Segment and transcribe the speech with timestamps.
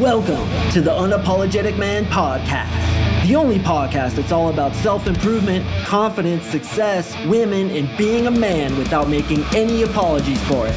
[0.00, 6.42] Welcome to the Unapologetic Man Podcast, the only podcast that's all about self improvement, confidence,
[6.46, 10.74] success, women, and being a man without making any apologies for it.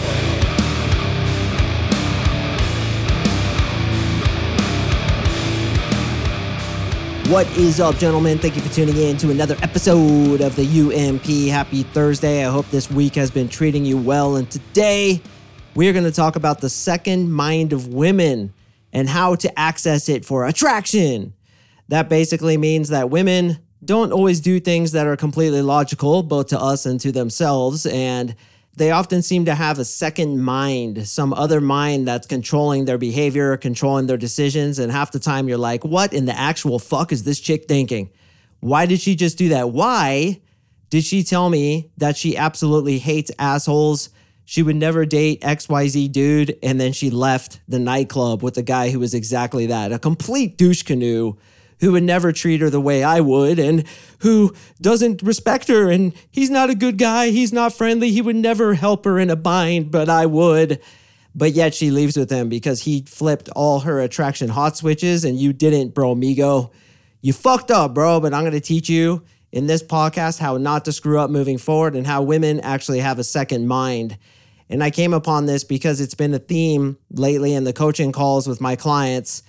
[7.32, 8.38] What is up, gentlemen?
[8.38, 11.50] Thank you for tuning in to another episode of the UMP.
[11.50, 12.46] Happy Thursday.
[12.46, 14.36] I hope this week has been treating you well.
[14.36, 15.24] And today,
[15.74, 18.54] we are going to talk about the second mind of women
[18.98, 21.32] and how to access it for attraction.
[21.88, 26.60] That basically means that women don't always do things that are completely logical, both to
[26.60, 27.86] us and to themselves.
[27.86, 28.36] And
[28.76, 33.56] they often seem to have a second mind, some other mind that's controlling their behavior,
[33.56, 34.80] controlling their decisions.
[34.80, 38.10] And half the time you're like, what in the actual fuck is this chick thinking?
[38.62, 39.70] Why did she just do that?
[39.70, 40.42] Why
[40.90, 44.10] did she tell me that she absolutely hates assholes?
[44.50, 46.58] She would never date XYZ dude.
[46.64, 50.58] And then she left the nightclub with a guy who was exactly that a complete
[50.58, 51.36] douche canoe
[51.82, 53.84] who would never treat her the way I would and
[54.20, 55.92] who doesn't respect her.
[55.92, 57.28] And he's not a good guy.
[57.28, 58.10] He's not friendly.
[58.12, 60.80] He would never help her in a bind, but I would.
[61.36, 65.38] But yet she leaves with him because he flipped all her attraction hot switches and
[65.38, 66.72] you didn't, bro, Migo.
[67.20, 70.86] You fucked up, bro, but I'm going to teach you in this podcast how not
[70.86, 74.18] to screw up moving forward and how women actually have a second mind
[74.70, 78.48] and I came upon this because it's been a theme lately in the coaching calls
[78.48, 79.44] with my clients.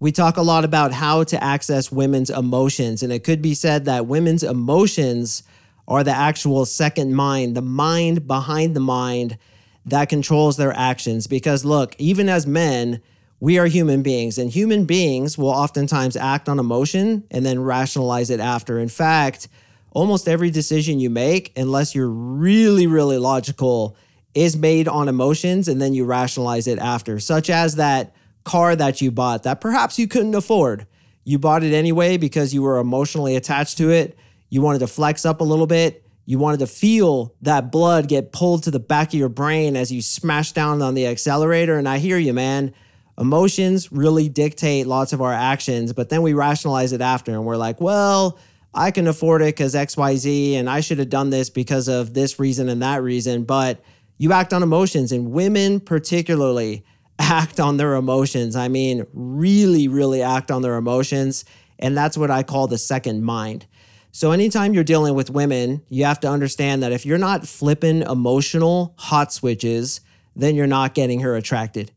[0.00, 3.02] We talk a lot about how to access women's emotions.
[3.02, 5.42] And it could be said that women's emotions
[5.86, 9.36] are the actual second mind, the mind behind the mind
[9.84, 11.26] that controls their actions.
[11.26, 13.02] Because look, even as men,
[13.40, 18.30] we are human beings, and human beings will oftentimes act on emotion and then rationalize
[18.30, 18.78] it after.
[18.78, 19.48] In fact,
[19.90, 23.96] almost every decision you make, unless you're really, really logical,
[24.34, 29.00] is made on emotions and then you rationalize it after, such as that car that
[29.00, 30.86] you bought that perhaps you couldn't afford.
[31.24, 34.16] You bought it anyway because you were emotionally attached to it.
[34.48, 36.04] You wanted to flex up a little bit.
[36.24, 39.92] You wanted to feel that blood get pulled to the back of your brain as
[39.92, 41.78] you smash down on the accelerator.
[41.78, 42.74] And I hear you, man.
[43.18, 47.56] Emotions really dictate lots of our actions, but then we rationalize it after and we're
[47.56, 48.38] like, well,
[48.74, 52.38] I can afford it because XYZ, and I should have done this because of this
[52.38, 53.44] reason and that reason.
[53.44, 53.82] But
[54.22, 56.84] you act on emotions, and women particularly
[57.18, 58.54] act on their emotions.
[58.54, 61.44] I mean, really, really act on their emotions.
[61.80, 63.66] And that's what I call the second mind.
[64.12, 68.02] So, anytime you're dealing with women, you have to understand that if you're not flipping
[68.02, 70.00] emotional hot switches,
[70.36, 71.90] then you're not getting her attracted.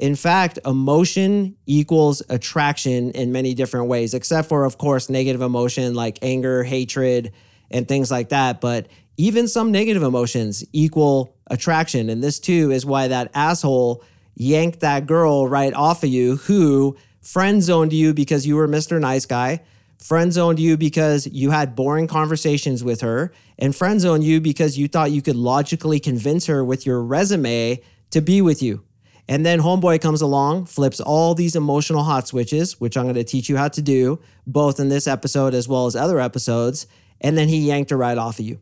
[0.00, 5.94] In fact, emotion equals attraction in many different ways, except for, of course, negative emotion
[5.94, 7.30] like anger, hatred,
[7.70, 8.60] and things like that.
[8.60, 12.08] But even some negative emotions equal attraction.
[12.08, 14.02] And this too is why that asshole
[14.34, 19.00] yanked that girl right off of you who friend zoned you because you were Mr.
[19.00, 19.60] Nice Guy,
[19.98, 24.78] friend zoned you because you had boring conversations with her, and friend zoned you because
[24.78, 28.84] you thought you could logically convince her with your resume to be with you.
[29.28, 33.24] And then Homeboy comes along, flips all these emotional hot switches, which I'm going to
[33.24, 36.86] teach you how to do, both in this episode as well as other episodes.
[37.20, 38.60] And then he yanked her right off of you.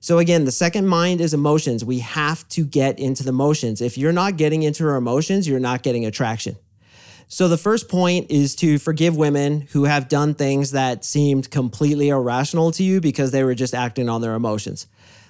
[0.00, 1.84] So again, the second mind is emotions.
[1.84, 3.80] We have to get into the motions.
[3.80, 6.56] If you're not getting into our emotions, you're not getting attraction.
[7.26, 12.08] So the first point is to forgive women who have done things that seemed completely
[12.08, 14.86] irrational to you because they were just acting on their emotions.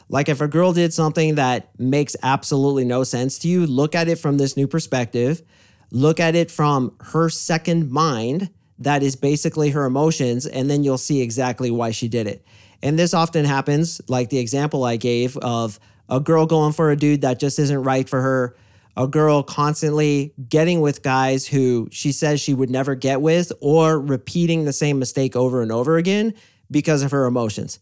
[0.08, 4.08] Like if a girl did something that makes absolutely no sense to you, look at
[4.08, 5.42] it from this new perspective.
[5.90, 10.98] Look at it from her second mind, that is basically her emotions, and then you'll
[10.98, 12.44] see exactly why she did it.
[12.82, 16.96] And this often happens, like the example I gave of a girl going for a
[16.96, 18.56] dude that just isn't right for her,
[18.96, 24.00] a girl constantly getting with guys who she says she would never get with, or
[24.00, 26.34] repeating the same mistake over and over again
[26.70, 27.78] because of her emotions.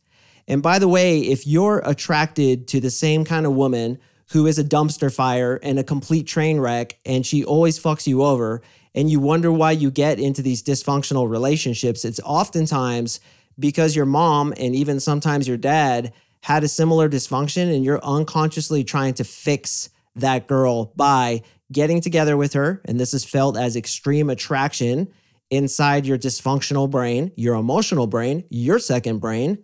[0.48, 3.98] And by the way, if you're attracted to the same kind of woman
[4.30, 8.22] who is a dumpster fire and a complete train wreck, and she always fucks you
[8.22, 8.62] over,
[8.94, 13.20] and you wonder why you get into these dysfunctional relationships, it's oftentimes
[13.58, 16.12] because your mom and even sometimes your dad
[16.43, 21.43] had a similar dysfunction and you're unconsciously trying to fix that girl by
[21.73, 22.81] getting together with her.
[22.85, 25.08] And this is felt as extreme attraction
[25.50, 29.59] inside your dysfunctional brain, your emotional brain, your second brain.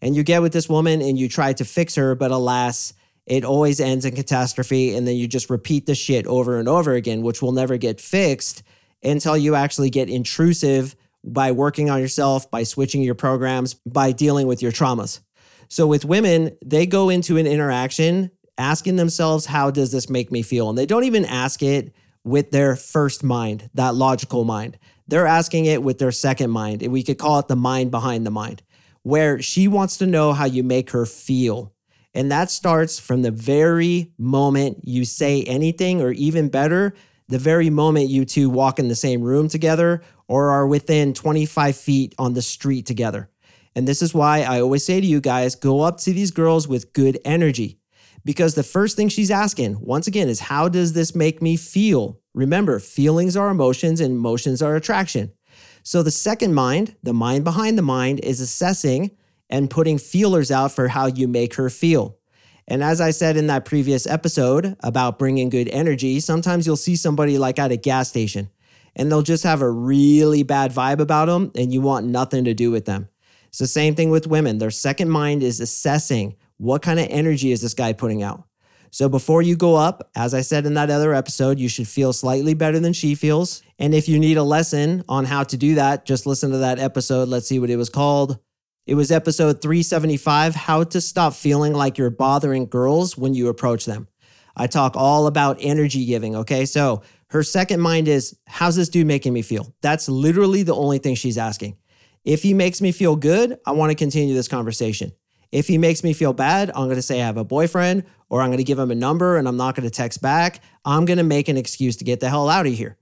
[0.00, 2.92] And you get with this woman and you try to fix her, but alas,
[3.26, 4.94] it always ends in catastrophe.
[4.94, 8.00] And then you just repeat the shit over and over again, which will never get
[8.00, 8.62] fixed
[9.02, 14.46] until you actually get intrusive by working on yourself, by switching your programs, by dealing
[14.46, 15.20] with your traumas.
[15.68, 20.42] So with women, they go into an interaction asking themselves, how does this make me
[20.42, 20.68] feel?
[20.68, 24.78] And they don't even ask it with their first mind, that logical mind.
[25.08, 26.82] They're asking it with their second mind.
[26.82, 28.62] And we could call it the mind behind the mind,
[29.02, 31.72] where she wants to know how you make her feel.
[32.14, 36.94] And that starts from the very moment you say anything, or even better,
[37.28, 41.76] the very moment you two walk in the same room together or are within 25
[41.76, 43.28] feet on the street together.
[43.76, 46.66] And this is why I always say to you guys go up to these girls
[46.66, 47.80] with good energy.
[48.24, 52.18] Because the first thing she's asking, once again, is how does this make me feel?
[52.32, 55.32] Remember, feelings are emotions and emotions are attraction.
[55.82, 59.10] So the second mind, the mind behind the mind, is assessing
[59.50, 62.16] and putting feelers out for how you make her feel.
[62.66, 66.96] And as I said in that previous episode about bringing good energy, sometimes you'll see
[66.96, 68.48] somebody like at a gas station
[68.96, 72.54] and they'll just have a really bad vibe about them and you want nothing to
[72.54, 73.08] do with them.
[73.48, 74.58] It's the same thing with women.
[74.58, 78.44] Their second mind is assessing what kind of energy is this guy putting out.
[78.90, 82.12] So before you go up, as I said in that other episode, you should feel
[82.12, 83.62] slightly better than she feels.
[83.78, 86.78] And if you need a lesson on how to do that, just listen to that
[86.78, 87.28] episode.
[87.28, 88.38] Let's see what it was called.
[88.86, 93.86] It was episode 375 How to Stop Feeling Like You're Bothering Girls When You Approach
[93.86, 94.08] Them.
[94.56, 96.36] I talk all about energy giving.
[96.36, 96.66] Okay.
[96.66, 99.74] So her second mind is, How's this dude making me feel?
[99.80, 101.76] That's literally the only thing she's asking.
[102.24, 105.12] If he makes me feel good, I want to continue this conversation.
[105.50, 108.42] If he makes me feel bad, I'm going to say I have a boyfriend or
[108.42, 110.60] I'm going to give him a number and I'm not going to text back.
[110.84, 112.96] I'm going to make an excuse to get the hell out of here.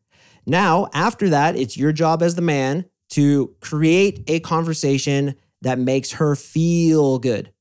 [0.47, 6.13] Now, after that, it's your job as the man to create a conversation that makes
[6.13, 7.53] her feel good.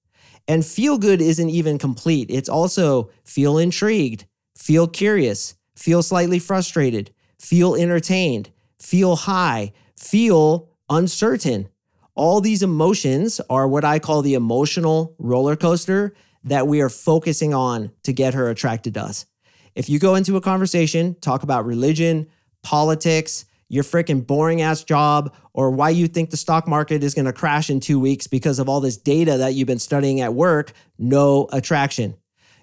[0.48, 2.32] And feel good isn't even complete.
[2.32, 4.26] It's also feel intrigued,
[4.56, 7.10] feel curious, feel slightly frustrated,
[7.40, 8.50] feel entertained,
[8.80, 11.70] feel high, feel uncertain.
[12.16, 17.54] All these emotions are what I call the emotional roller coaster that we are focusing
[17.54, 19.26] on to get her attracted to us.
[19.74, 22.28] If you go into a conversation, talk about religion,
[22.62, 27.26] politics, your freaking boring ass job, or why you think the stock market is going
[27.26, 30.34] to crash in two weeks because of all this data that you've been studying at
[30.34, 32.16] work, no attraction.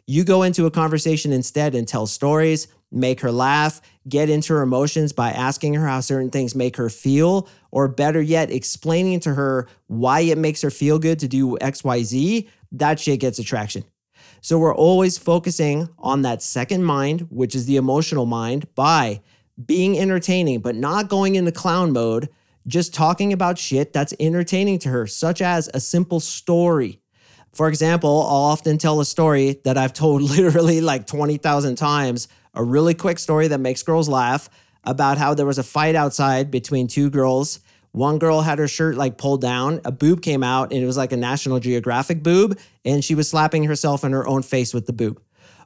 [0.07, 4.63] You go into a conversation instead and tell stories, make her laugh, get into her
[4.63, 9.35] emotions by asking her how certain things make her feel, or better yet, explaining to
[9.35, 13.85] her why it makes her feel good to do XYZ, that shit gets attraction.
[14.41, 19.21] So we're always focusing on that second mind, which is the emotional mind, by
[19.65, 22.29] being entertaining, but not going into clown mode,
[22.67, 27.01] just talking about shit that's entertaining to her, such as a simple story.
[27.55, 32.65] For example, I'll often tell a story that I've told literally like 20,000 times, a
[32.65, 34.51] really quick story that makes girls laugh
[34.83, 37.61] about how there was a fight outside between two girls
[37.97, 40.99] one girl had her shirt like pulled down, a boob came out, and it was
[40.99, 44.85] like a National Geographic boob, and she was slapping herself in her own face with
[44.85, 45.19] the boob.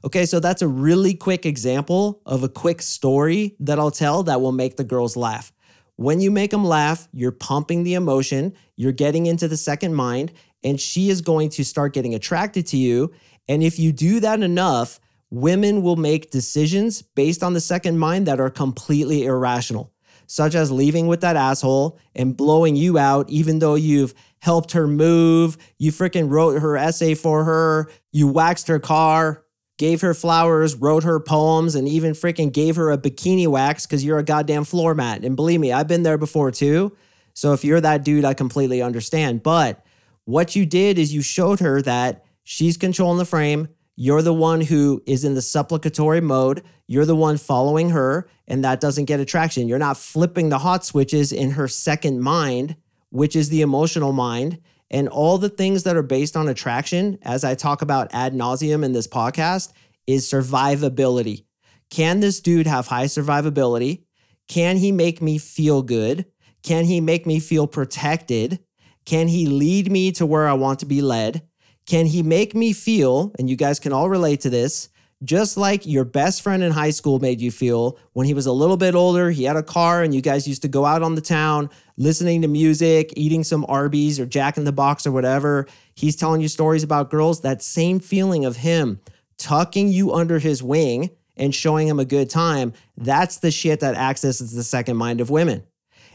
[0.05, 4.41] Okay, so that's a really quick example of a quick story that I'll tell that
[4.41, 5.53] will make the girls laugh.
[5.97, 10.31] When you make them laugh, you're pumping the emotion, you're getting into the second mind,
[10.63, 13.13] and she is going to start getting attracted to you.
[13.49, 15.01] And if you do that enough,
[15.31, 19.93] women will make decisions based on the second mind that are completely irrational
[20.31, 24.87] such as leaving with that asshole and blowing you out, even though you've helped her
[24.87, 29.45] move, you freaking wrote her essay for her, you waxed her car,
[29.77, 34.05] gave her flowers, wrote her poems, and even freaking gave her a bikini wax because
[34.05, 35.25] you're a goddamn floor mat.
[35.25, 36.97] And believe me, I've been there before too.
[37.35, 39.43] So if you're that dude, I completely understand.
[39.43, 39.85] But
[40.27, 43.67] what you did is you showed her that she's controlling the frame.
[44.03, 46.63] You're the one who is in the supplicatory mode.
[46.87, 49.69] You're the one following her, and that doesn't get attraction.
[49.69, 52.77] You're not flipping the hot switches in her second mind,
[53.11, 54.59] which is the emotional mind.
[54.91, 58.87] And all the things that are based on attraction, as I talk about ad nauseum
[58.87, 59.71] in this podcast,
[60.07, 61.45] is survivability.
[61.91, 64.05] Can this dude have high survivability?
[64.49, 66.25] Can he make me feel good?
[66.63, 68.61] Can he make me feel protected?
[69.05, 71.43] Can he lead me to where I want to be led?
[71.91, 74.91] Can he make me feel, and you guys can all relate to this,
[75.25, 78.53] just like your best friend in high school made you feel when he was a
[78.53, 81.17] little bit older, he had a car, and you guys used to go out on
[81.17, 85.67] the town listening to music, eating some Arby's or Jack in the Box or whatever.
[85.97, 87.41] He's telling you stories about girls.
[87.41, 89.01] That same feeling of him
[89.37, 93.97] tucking you under his wing and showing him a good time, that's the shit that
[93.97, 95.65] accesses the second mind of women.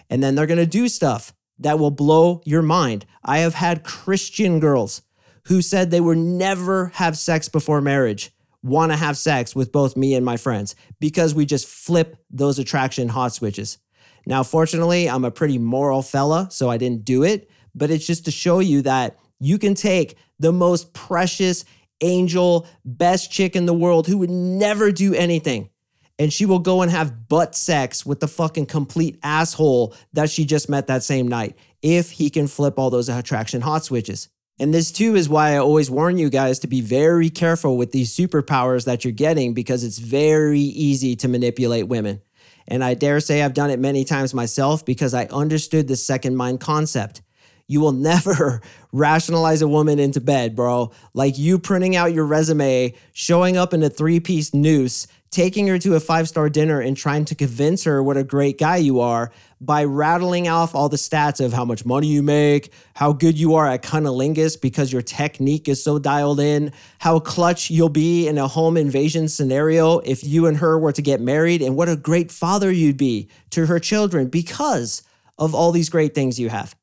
[0.09, 3.05] And then they're gonna do stuff that will blow your mind.
[3.25, 5.01] I have had Christian girls
[5.47, 8.31] who said they would never have sex before marriage
[8.65, 12.57] want to have sex with both me and my friends because we just flip those
[12.57, 13.77] attraction hot switches.
[14.25, 18.25] Now, fortunately, I'm a pretty moral fella, so I didn't do it, but it's just
[18.25, 21.63] to show you that you can take the most precious
[22.01, 25.69] angel, best chick in the world who would never do anything,
[26.17, 30.43] and she will go and have butt sex with the fucking complete asshole that she
[30.43, 34.29] just met that same night if he can flip all those attraction hot switches.
[34.57, 37.91] And this too is why I always warn you guys to be very careful with
[37.91, 42.21] these superpowers that you're getting because it's very easy to manipulate women.
[42.67, 46.37] And I dare say I've done it many times myself because I understood the second
[46.37, 47.21] mind concept.
[47.67, 48.61] You will never
[48.93, 50.91] rationalize a woman into bed, bro.
[51.13, 55.77] Like you printing out your resume, showing up in a three piece noose, taking her
[55.79, 58.99] to a five star dinner, and trying to convince her what a great guy you
[58.99, 63.37] are by rattling off all the stats of how much money you make, how good
[63.37, 68.27] you are at cunnilingus because your technique is so dialed in, how clutch you'll be
[68.27, 71.89] in a home invasion scenario if you and her were to get married, and what
[71.89, 75.03] a great father you'd be to her children because
[75.37, 76.75] of all these great things you have.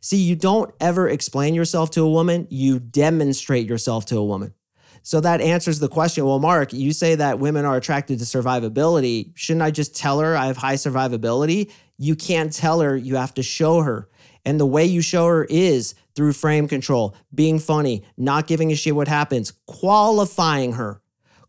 [0.00, 4.54] See, you don't ever explain yourself to a woman, you demonstrate yourself to a woman.
[5.02, 6.24] So that answers the question.
[6.24, 9.32] Well, Mark, you say that women are attracted to survivability.
[9.34, 11.70] Shouldn't I just tell her I have high survivability?
[11.98, 14.08] You can't tell her, you have to show her.
[14.44, 18.76] And the way you show her is through frame control, being funny, not giving a
[18.76, 21.00] shit what happens, qualifying her.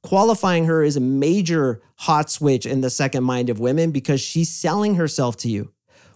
[0.02, 4.50] Qualifying her is a major hot switch in the second mind of women because she's
[4.50, 5.72] selling herself to you.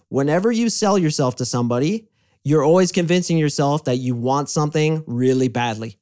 [0.08, 2.08] Whenever you sell yourself to somebody,
[2.44, 5.98] you're always convincing yourself that you want something really badly.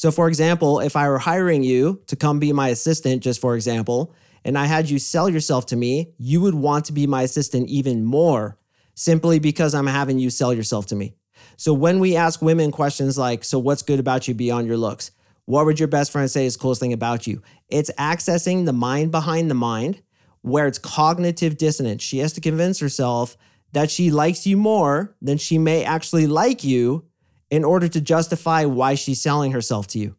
[0.00, 3.54] So, for example, if I were hiring you to come be my assistant, just for
[3.54, 4.14] example,
[4.46, 7.68] and I had you sell yourself to me, you would want to be my assistant
[7.68, 8.56] even more
[8.94, 11.16] simply because I'm having you sell yourself to me.
[11.58, 15.10] So, when we ask women questions like, So, what's good about you beyond your looks?
[15.44, 17.42] What would your best friend say is coolest thing about you?
[17.68, 20.00] It's accessing the mind behind the mind
[20.40, 22.02] where it's cognitive dissonance.
[22.02, 23.36] She has to convince herself
[23.72, 27.04] that she likes you more than she may actually like you
[27.50, 30.16] in order to justify why she's selling herself to you.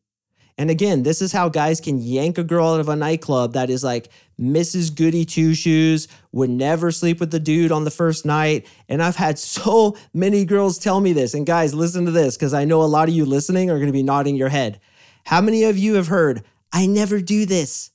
[0.57, 3.69] And again, this is how guys can yank a girl out of a nightclub that
[3.69, 4.09] is like
[4.39, 4.95] Mrs.
[4.95, 8.67] Goody Two Shoes, would never sleep with the dude on the first night.
[8.89, 11.33] And I've had so many girls tell me this.
[11.33, 13.87] And guys, listen to this because I know a lot of you listening are going
[13.87, 14.79] to be nodding your head.
[15.25, 17.91] How many of you have heard, I never do this?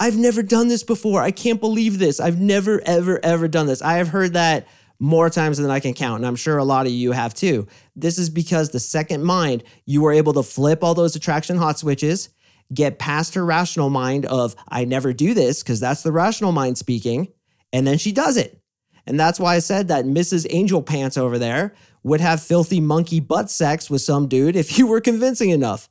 [0.00, 1.22] I've never done this before.
[1.22, 2.20] I can't believe this.
[2.20, 3.82] I've never, ever, ever done this.
[3.82, 4.68] I have heard that
[5.00, 6.18] more times than I can count.
[6.18, 7.66] And I'm sure a lot of you have too.
[7.94, 11.78] This is because the second mind, you were able to flip all those attraction hot
[11.78, 12.30] switches,
[12.74, 16.78] get past her rational mind of, I never do this, because that's the rational mind
[16.78, 17.28] speaking.
[17.72, 18.60] And then she does it.
[19.06, 20.46] And that's why I said that Mrs.
[20.50, 24.86] Angel Pants over there would have filthy monkey butt sex with some dude if you
[24.86, 25.88] were convincing enough.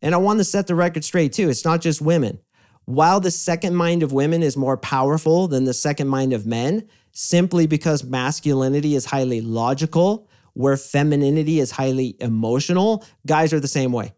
[0.00, 1.48] And I want to set the record straight too.
[1.48, 2.38] It's not just women.
[2.88, 6.88] While the second mind of women is more powerful than the second mind of men,
[7.12, 13.04] simply because masculinity is highly logical, where femininity is highly emotional.
[13.26, 14.14] Guys are the same way.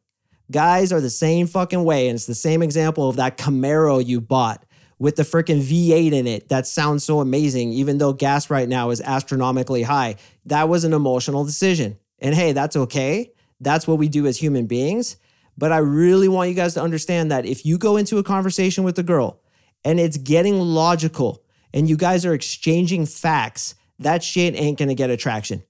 [0.53, 2.07] Guys are the same fucking way.
[2.07, 4.65] And it's the same example of that Camaro you bought
[5.01, 8.91] with the freaking V8 in it that sounds so amazing, even though gas right now
[8.91, 10.15] is astronomically high.
[10.47, 11.99] That was an emotional decision.
[12.21, 13.33] And hey, that's okay.
[13.61, 15.17] That's what we do as human beings.
[15.61, 18.83] But I really want you guys to understand that if you go into a conversation
[18.83, 19.43] with a girl
[19.85, 25.11] and it's getting logical, and you guys are exchanging facts, that shit ain't gonna get
[25.11, 25.63] attraction.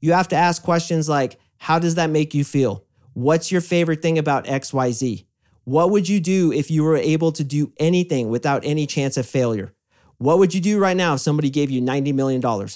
[0.00, 2.84] You have to ask questions like, how does that make you feel?
[3.14, 5.26] What's your favorite thing about XYZ?
[5.64, 9.26] What would you do if you were able to do anything without any chance of
[9.26, 9.74] failure?
[10.18, 12.68] What would you do right now if somebody gave you $90 million?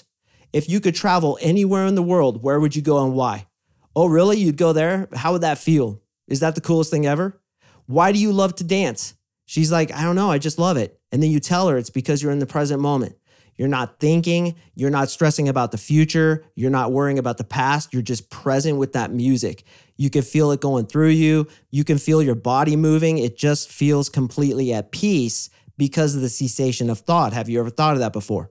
[0.53, 3.47] If you could travel anywhere in the world, where would you go and why?
[3.95, 4.39] Oh, really?
[4.39, 5.09] You'd go there?
[5.15, 6.03] How would that feel?
[6.29, 7.41] Is that the coolest thing ever?
[7.87, 9.15] Why do you love to dance?
[9.47, 11.01] She's like, I don't know, I just love it.
[11.13, 13.17] And then you tell her it's because you're in the present moment.
[13.57, 17.93] You're not thinking, you're not stressing about the future, you're not worrying about the past,
[17.93, 19.65] you're just present with that music.
[19.97, 23.17] You can feel it going through you, you can feel your body moving.
[23.19, 27.33] It just feels completely at peace because of the cessation of thought.
[27.33, 28.51] Have you ever thought of that before?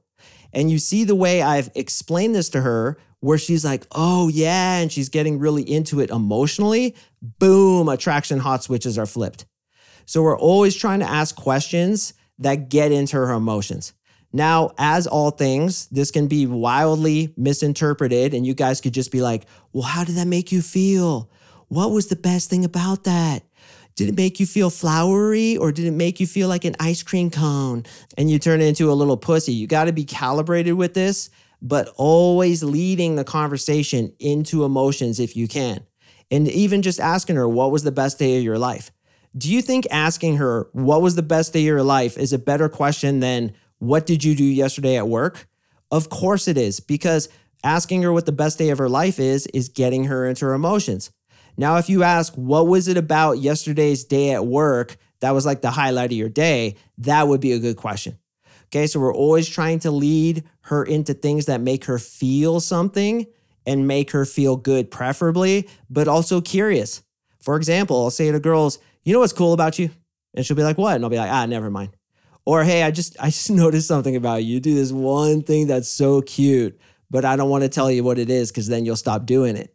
[0.54, 4.78] And you see the way I've explained this to her, where she's like, oh, yeah,
[4.78, 6.96] and she's getting really into it emotionally.
[7.24, 9.46] Boom, attraction hot switches are flipped.
[10.06, 13.94] So we're always trying to ask questions that get into her emotions.
[14.32, 19.24] Now, as all things, this can be wildly misinterpreted, and you guys could just be
[19.24, 21.32] like, well, how did that make you feel?
[21.68, 23.42] What was the best thing about that?
[23.96, 27.02] Did it make you feel flowery or did it make you feel like an ice
[27.02, 27.86] cream cone?
[28.20, 29.54] And you turn into a little pussy.
[29.54, 31.32] You got to be calibrated with this,
[31.66, 35.84] but always leading the conversation into emotions if you can.
[36.30, 38.92] And even just asking her, what was the best day of your life?
[39.36, 42.40] Do you think asking her, what was the best day of your life, is a
[42.40, 45.48] better question than, what did you do yesterday at work?
[45.90, 47.30] Of course it is, because
[47.64, 50.54] asking her what the best day of her life is, is getting her into her
[50.54, 51.12] emotions.
[51.58, 55.62] Now, if you ask, what was it about yesterday's day at work that was like
[55.62, 58.20] the highlight of your day, that would be a good question.
[58.66, 63.28] Okay, so we're always trying to lead her into things that make her feel something
[63.66, 67.04] and make her feel good, preferably, but also curious.
[67.40, 69.92] For example, I'll say to girls, you know what's cool about you?
[70.34, 70.96] And she'll be like, what?
[70.96, 71.96] And I'll be like, ah, never mind.
[72.46, 74.56] Or hey, I just I just noticed something about you.
[74.56, 76.80] You do this one thing that's so cute,
[77.12, 79.58] but I don't want to tell you what it is because then you'll stop doing
[79.58, 79.75] it.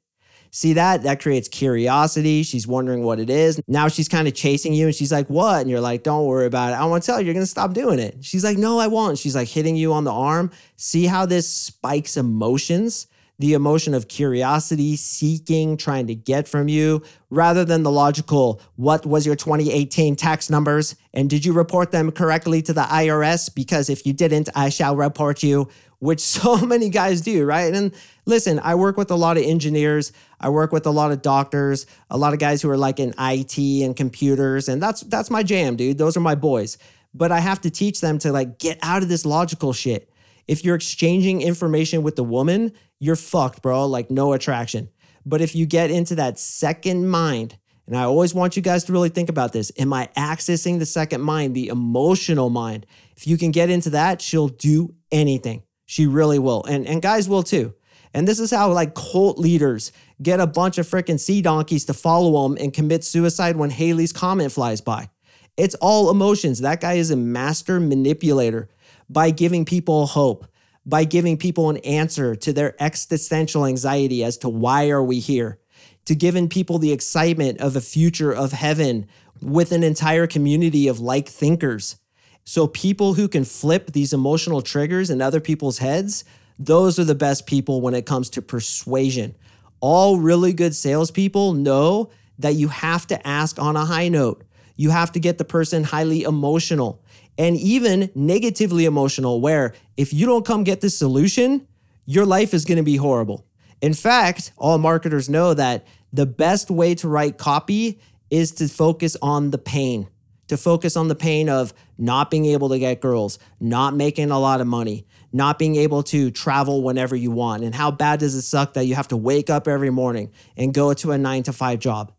[0.50, 1.04] See that?
[1.04, 2.42] That creates curiosity.
[2.42, 3.61] She's wondering what it is.
[3.69, 5.61] Now she's kind of chasing you and she's like, What?
[5.61, 6.76] And you're like, Don't worry about it.
[6.76, 8.16] I want to tell you, you're going to stop doing it.
[8.25, 9.19] She's like, No, I won't.
[9.19, 10.50] She's like hitting you on the arm.
[10.76, 13.07] See how this spikes emotions?
[13.40, 19.06] The emotion of curiosity, seeking, trying to get from you, rather than the logical, what
[19.06, 20.94] was your 2018 tax numbers?
[21.14, 23.52] And did you report them correctly to the IRS?
[23.54, 25.70] Because if you didn't, I shall report you,
[26.00, 27.73] which so many guys do, right?
[27.73, 27.94] And
[28.26, 31.87] listen, I work with a lot of engineers, I work with a lot of doctors,
[32.11, 35.42] a lot of guys who are like in IT and computers, and that's that's my
[35.42, 35.97] jam, dude.
[35.97, 36.76] Those are my boys.
[37.14, 40.10] But I have to teach them to like get out of this logical shit
[40.50, 43.87] if you're exchanging information with the woman, you're fucked, bro.
[43.87, 44.90] Like no attraction.
[45.25, 48.92] But if you get into that second mind, and I always want you guys to
[48.92, 49.71] really think about this.
[49.78, 52.85] Am I accessing the second mind, the emotional mind?
[53.16, 55.62] If you can get into that, she'll do anything.
[55.87, 56.64] She really will.
[56.64, 57.75] And, and guys will too.
[58.12, 61.95] And this is how like cult leaders get a bunch of freaking sea donkeys to
[61.95, 65.11] follow them and commit suicide when Halley's Comet flies by.
[65.57, 66.59] It's all emotions.
[66.61, 68.69] That guy is a master manipulator
[69.11, 70.47] by giving people hope,
[70.87, 75.59] by giving people an answer to their existential anxiety as to why are we here,
[76.05, 79.07] to giving people the excitement of a future of heaven
[79.43, 81.97] with an entire community of like thinkers.
[82.45, 86.25] So people who can flip these emotional triggers in other people's heads,
[86.57, 89.35] those are the best people when it comes to persuasion.
[89.81, 94.45] All really good salespeople know that you have to ask on a high note.
[94.76, 97.02] You have to get the person highly emotional
[97.40, 101.66] and even negatively emotional, where if you don't come get this solution,
[102.04, 103.47] your life is going to be horrible.
[103.80, 109.17] In fact, all marketers know that the best way to write copy is to focus
[109.23, 110.06] on the pain,
[110.49, 114.38] to focus on the pain of not being able to get girls, not making a
[114.38, 117.65] lot of money, not being able to travel whenever you want.
[117.65, 120.75] And how bad does it suck that you have to wake up every morning and
[120.75, 122.12] go to a nine to five job?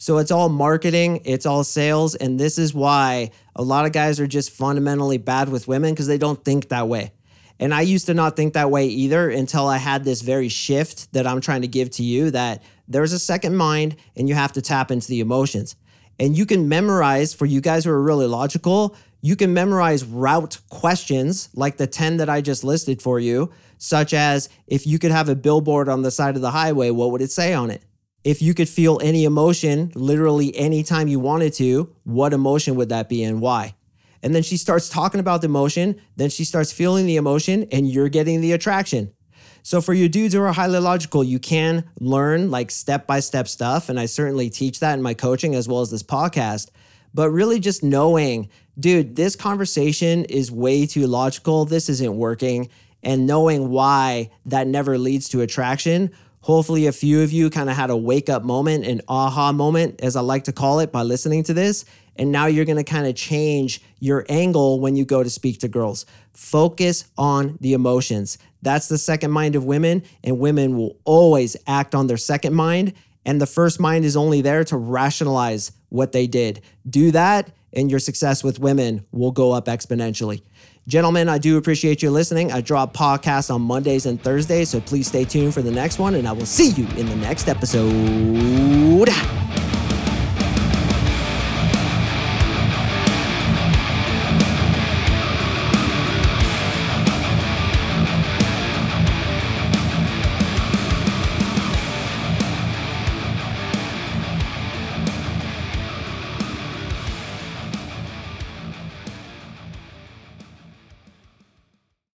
[0.00, 2.14] So it's all marketing, it's all sales.
[2.14, 6.06] And this is why a lot of guys are just fundamentally bad with women because
[6.06, 7.12] they don't think that way.
[7.58, 11.12] And I used to not think that way either until I had this very shift
[11.12, 14.52] that I'm trying to give to you that there's a second mind and you have
[14.52, 15.76] to tap into the emotions.
[16.18, 20.60] And you can memorize, for you guys who are really logical, you can memorize route
[20.70, 25.10] questions like the 10 that I just listed for you, such as if you could
[25.10, 27.82] have a billboard on the side of the highway, what would it say on it?
[28.24, 33.08] If you could feel any emotion literally anytime you wanted to, what emotion would that
[33.08, 33.74] be and why?
[34.22, 37.90] And then she starts talking about the emotion, then she starts feeling the emotion, and
[37.90, 39.12] you're getting the attraction.
[39.62, 43.48] So, for you dudes who are highly logical, you can learn like step by step
[43.48, 43.88] stuff.
[43.88, 46.70] And I certainly teach that in my coaching as well as this podcast.
[47.12, 51.64] But really, just knowing, dude, this conversation is way too logical.
[51.64, 52.68] This isn't working.
[53.02, 56.10] And knowing why that never leads to attraction
[56.42, 60.00] Hopefully, a few of you kind of had a wake up moment, an aha moment,
[60.00, 61.84] as I like to call it, by listening to this.
[62.16, 65.60] And now you're going to kind of change your angle when you go to speak
[65.60, 66.06] to girls.
[66.32, 68.38] Focus on the emotions.
[68.62, 72.94] That's the second mind of women, and women will always act on their second mind.
[73.26, 76.62] And the first mind is only there to rationalize what they did.
[76.88, 80.42] Do that, and your success with women will go up exponentially.
[80.86, 82.50] Gentlemen, I do appreciate you listening.
[82.50, 86.14] I drop podcasts on Mondays and Thursdays, so please stay tuned for the next one,
[86.14, 89.08] and I will see you in the next episode.